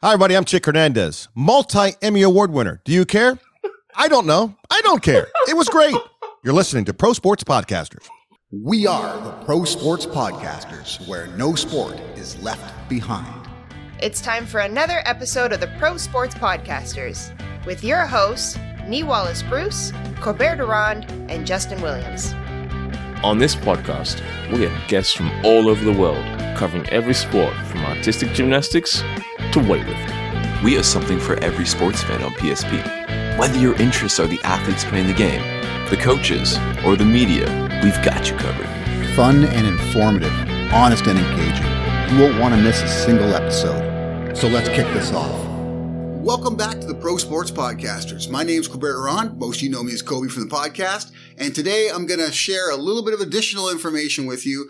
[0.00, 0.36] Hi, everybody.
[0.36, 2.80] I'm Chick Hernandez, multi Emmy Award winner.
[2.84, 3.36] Do you care?
[3.96, 4.54] I don't know.
[4.70, 5.26] I don't care.
[5.48, 5.96] It was great.
[6.44, 8.06] You're listening to Pro Sports Podcasters.
[8.52, 13.48] We are the Pro Sports Podcasters, where no sport is left behind.
[14.00, 17.32] It's time for another episode of the Pro Sports Podcasters
[17.66, 18.56] with your hosts,
[18.86, 22.34] Nee Wallace Bruce, Corbett Durand, and Justin Williams.
[23.24, 24.22] On this podcast,
[24.52, 26.24] we have guests from all over the world
[26.56, 29.02] covering every sport from artistic gymnastics
[29.58, 30.62] to weightlifting.
[30.62, 33.38] We have something for every sports fan on PSP.
[33.38, 35.40] Whether your interests are the athletes playing the game,
[35.90, 37.46] the coaches, or the media,
[37.82, 38.66] we've got you covered.
[39.14, 40.32] Fun and informative,
[40.72, 42.16] honest and engaging.
[42.16, 44.36] You won't want to miss a single episode.
[44.36, 45.46] So let's kick this off.
[46.22, 48.30] Welcome back to the Pro Sports Podcasters.
[48.30, 49.38] My name is Corbett Durand.
[49.38, 51.10] Most of you know me as Cobe from the podcast.
[51.36, 54.68] And today I'm going to share a little bit of additional information with you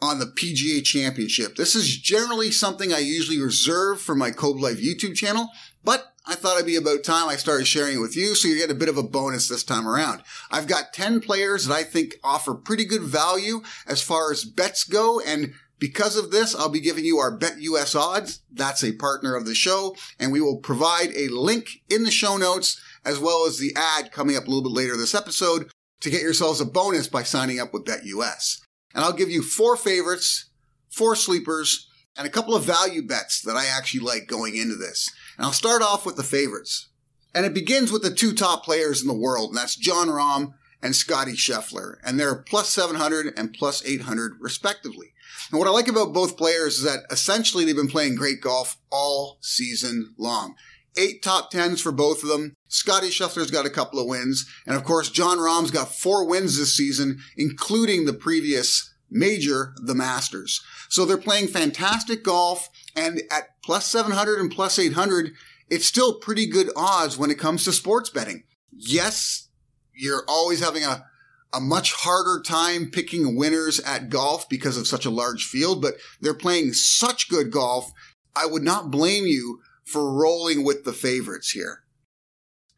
[0.00, 1.56] on the PGA Championship.
[1.56, 5.48] This is generally something I usually reserve for my Cobe Life YouTube channel,
[5.84, 8.56] but I thought it'd be about time I started sharing it with you, so you
[8.56, 10.22] get a bit of a bonus this time around.
[10.50, 14.84] I've got 10 players that I think offer pretty good value as far as bets
[14.84, 18.40] go, and because of this, I'll be giving you our BetUS odds.
[18.52, 22.36] That's a partner of the show, and we will provide a link in the show
[22.36, 26.10] notes as well as the ad coming up a little bit later this episode to
[26.10, 28.60] get yourselves a bonus by signing up with BetUS.
[28.98, 30.46] And I'll give you four favorites,
[30.90, 35.08] four sleepers, and a couple of value bets that I actually like going into this.
[35.36, 36.88] And I'll start off with the favorites.
[37.32, 40.54] And it begins with the two top players in the world, and that's Jon Rahm
[40.82, 41.98] and Scotty Scheffler.
[42.04, 45.12] And they're plus 700 and plus 800 respectively.
[45.52, 48.78] And what I like about both players is that essentially they've been playing great golf
[48.90, 50.56] all season long.
[50.98, 52.56] Eight top tens for both of them.
[52.66, 54.50] Scotty Scheffler's got a couple of wins.
[54.66, 59.94] And of course, Jon Rahm's got four wins this season, including the previous major, the
[59.94, 60.60] Masters.
[60.88, 62.68] So they're playing fantastic golf.
[62.96, 65.34] And at plus 700 and plus 800,
[65.70, 68.42] it's still pretty good odds when it comes to sports betting.
[68.72, 69.48] Yes,
[69.94, 71.04] you're always having a,
[71.52, 75.94] a much harder time picking winners at golf because of such a large field, but
[76.20, 77.92] they're playing such good golf.
[78.34, 81.84] I would not blame you for rolling with the favorites here.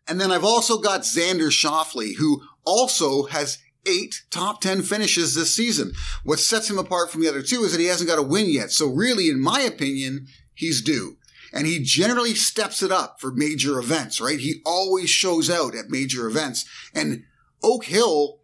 [0.06, 5.54] And then I've also got Xander Schauffele, who also has eight top 10 finishes this
[5.54, 5.92] season.
[6.24, 8.50] What sets him apart from the other two is that he hasn't got a win
[8.50, 8.70] yet.
[8.70, 11.16] So really, in my opinion, he's due.
[11.52, 14.38] And he generally steps it up for major events, right?
[14.38, 16.64] He always shows out at major events.
[16.94, 17.24] And
[17.62, 18.38] Oak Hill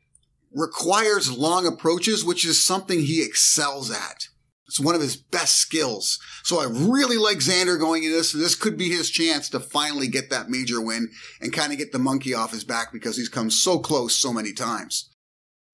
[0.52, 4.28] requires long approaches, which is something he excels at.
[4.66, 6.18] It's one of his best skills.
[6.42, 8.32] So I really like Xander going into this.
[8.32, 11.10] This could be his chance to finally get that major win
[11.40, 14.32] and kind of get the monkey off his back because he's come so close so
[14.32, 15.10] many times.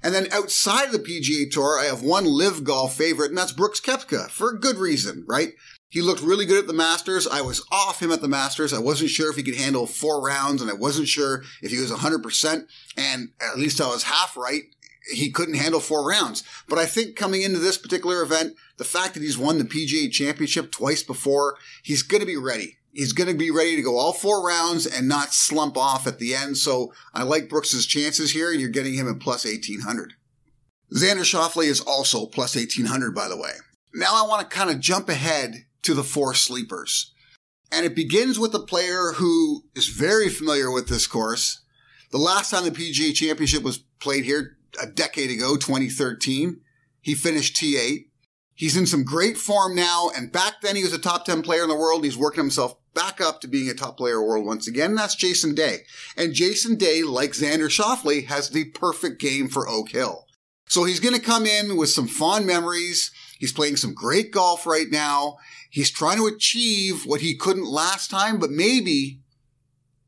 [0.03, 3.53] And then outside of the PGA Tour, I have one live golf favorite, and that's
[3.53, 5.53] Brooks Koepka for a good reason, right?
[5.89, 7.29] He looked really good at the Masters.
[7.29, 8.73] I was off him at the Masters.
[8.73, 11.79] I wasn't sure if he could handle four rounds, and I wasn't sure if he
[11.79, 12.67] was 100%.
[12.97, 14.63] And at least I was half right
[15.11, 16.43] he couldn't handle four rounds.
[16.69, 20.11] But I think coming into this particular event, the fact that he's won the PGA
[20.11, 22.79] championship twice before, he's going to be ready.
[22.93, 26.19] He's going to be ready to go all four rounds and not slump off at
[26.19, 26.59] the end.
[26.59, 30.15] So I like Brooks's chances here, and you're getting him at plus 1800.
[30.93, 33.53] Xander Schauffele is also plus 1800, by the way.
[33.95, 37.13] Now I want to kind of jump ahead to the four sleepers.
[37.71, 41.63] And it begins with a player who is very familiar with this course.
[42.11, 46.61] The last time the PGA championship was played here, a decade ago, 2013.
[47.01, 48.07] He finished T8.
[48.55, 50.11] He's in some great form now.
[50.15, 52.05] And back then he was a top 10 player in the world.
[52.05, 54.95] He's working himself back up to being a top player in the world once again.
[54.95, 55.79] That's Jason Day.
[56.17, 60.27] And Jason Day, like Xander Schauffele, has the perfect game for Oak Hill.
[60.67, 63.11] So he's going to come in with some fond memories.
[63.39, 65.39] He's playing some great golf right now.
[65.71, 69.21] He's trying to achieve what he couldn't last time, but maybe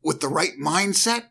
[0.02, 1.24] with the right mindset,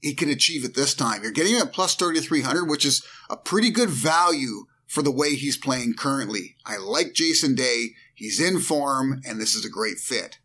[0.00, 1.22] he can achieve it this time.
[1.22, 5.34] You're getting him at plus 3,300, which is a pretty good value for the way
[5.34, 6.56] he's playing currently.
[6.64, 7.88] I like Jason Day.
[8.14, 10.38] He's in form, and this is a great fit.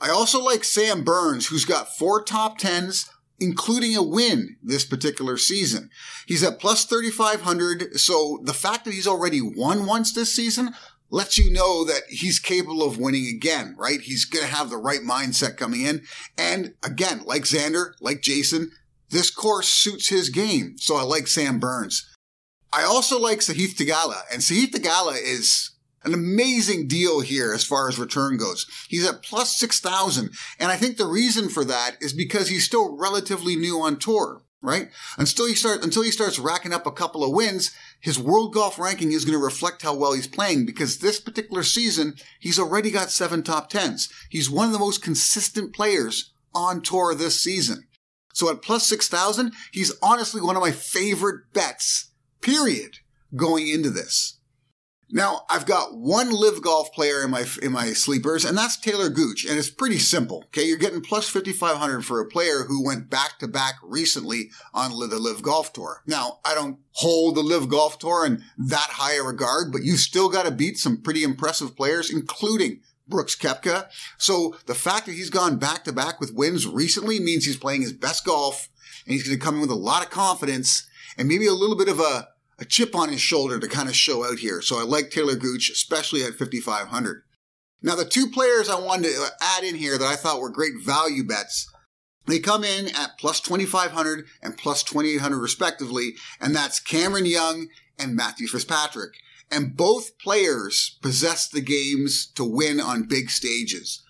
[0.00, 3.08] I also like Sam Burns, who's got four top tens,
[3.38, 5.90] including a win this particular season.
[6.26, 7.98] He's at plus 3,500.
[7.98, 10.74] So the fact that he's already won once this season
[11.12, 14.00] lets you know that he's capable of winning again, right?
[14.00, 16.02] He's going to have the right mindset coming in.
[16.38, 18.72] And again, like Xander, like Jason,
[19.10, 20.76] this course suits his game.
[20.78, 22.08] So I like Sam Burns.
[22.72, 25.72] I also like Sahith Theegala, and Sahith Theegala is
[26.04, 28.66] an amazing deal here as far as return goes.
[28.88, 30.30] He's at plus 6,000.
[30.58, 34.40] And I think the reason for that is because he's still relatively new on tour.
[34.62, 34.90] Right?
[35.18, 38.78] Until he start until he starts racking up a couple of wins, his world golf
[38.78, 42.90] ranking is going to reflect how well he's playing because this particular season he's already
[42.90, 44.08] got seven top tens.
[44.30, 47.88] He's one of the most consistent players on tour this season.
[48.32, 52.12] So at plus six thousand, he's honestly one of my favorite bets.
[52.40, 52.98] Period.
[53.34, 54.38] Going into this.
[55.14, 59.10] Now, I've got one live golf player in my in my sleepers, and that's Taylor
[59.10, 60.44] Gooch, and it's pretty simple.
[60.46, 64.90] Okay, you're getting plus 5500 for a player who went back to back recently on
[64.90, 66.02] the live golf tour.
[66.06, 69.96] Now, I don't hold the live golf tour in that high a regard, but you
[69.96, 73.88] still got to beat some pretty impressive players, including Brooks Koepka.
[74.16, 77.82] So the fact that he's gone back to back with wins recently means he's playing
[77.82, 78.70] his best golf,
[79.04, 80.88] and he's going to come in with a lot of confidence
[81.18, 82.28] and maybe a little bit of a
[82.62, 84.62] a chip on his shoulder to kind of show out here.
[84.62, 87.24] So I like Taylor Gooch, especially at 5,500.
[87.82, 90.48] Now, the two players I wanted to uh, add in here that I thought were
[90.48, 91.68] great value bets,
[92.26, 97.66] they come in at plus 2,500 and plus 2,800 respectively, and that's Cameron Young
[97.98, 99.14] and Matthew Fitzpatrick.
[99.50, 104.04] And both players possess the games to win on big stages.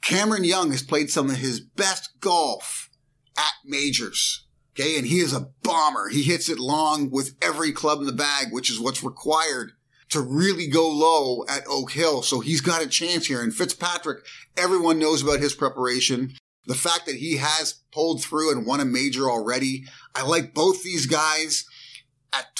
[0.00, 2.88] Cameron Young has played some of his best golf
[3.36, 4.46] at majors.
[4.78, 4.98] Okay.
[4.98, 6.08] And he is a bomber.
[6.08, 9.72] He hits it long with every club in the bag, which is what's required
[10.10, 12.22] to really go low at Oak Hill.
[12.22, 13.42] So he's got a chance here.
[13.42, 14.24] And Fitzpatrick,
[14.56, 16.34] everyone knows about his preparation.
[16.66, 19.84] The fact that he has pulled through and won a major already.
[20.14, 21.66] I like both these guys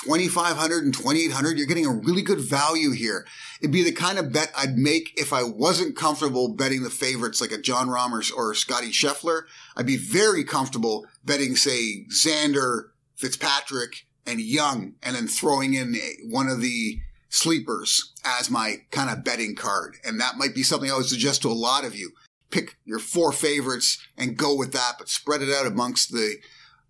[0.04, 3.26] 2500 and 2800 you're getting a really good value here.
[3.60, 7.40] It'd be the kind of bet i'd make if i wasn't comfortable betting the favorites
[7.40, 9.42] like a jon rahm or, or scotty scheffler.
[9.76, 15.96] I'd be very comfortable betting say xander fitzpatrick and young and then throwing in
[16.28, 19.96] one of the sleepers as my kind of betting card.
[20.04, 22.12] And that might be something i would suggest to a lot of you.
[22.50, 26.36] Pick your four favorites and go with that but spread it out amongst the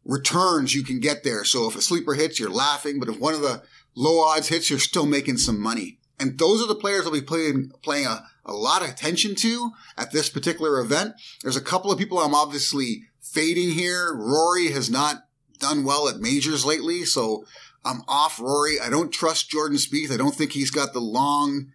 [0.04, 1.44] returns you can get there.
[1.44, 3.62] So if a sleeper hits, you're laughing, but if one of the
[3.94, 5.98] low odds hits, you're still making some money.
[6.18, 9.72] And those are the players I'll be playing, playing a, a lot of attention to
[9.96, 11.14] at this particular event.
[11.42, 14.14] There's a couple of people I'm obviously fading here.
[14.14, 15.24] Rory has not
[15.58, 17.44] done well at majors lately, so
[17.84, 18.80] I'm off Rory.
[18.80, 20.12] I don't trust Jordan Spieth.
[20.12, 21.72] I don't think he's got the long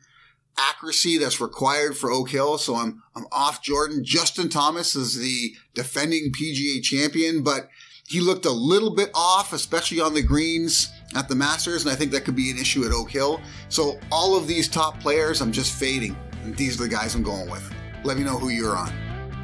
[0.58, 4.04] accuracy that's required for Oak Hill, so I'm I'm off Jordan.
[4.04, 7.70] Justin Thomas is the defending PGA champion, but
[8.10, 11.96] he looked a little bit off, especially on the greens at the Masters, and I
[11.96, 13.40] think that could be an issue at Oak Hill.
[13.70, 17.22] So all of these top players, I'm just fading, and these are the guys I'm
[17.22, 17.72] going with.
[18.04, 18.92] Let me know who you're on.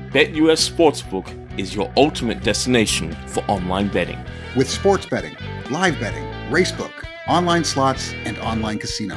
[0.09, 4.19] BetUS Sportsbook is your ultimate destination for online betting.
[4.55, 5.37] With sports betting,
[5.69, 6.91] live betting, racebook,
[7.27, 9.15] online slots, and online casino.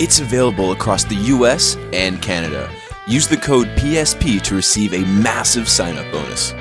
[0.00, 2.68] It's available across the US and Canada.
[3.06, 6.52] Use the code PSP to receive a massive sign up bonus.